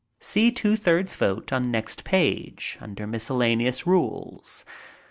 [0.19, 4.65] [See "Two thirds Vote," on next page, under Miscellaneous Rules.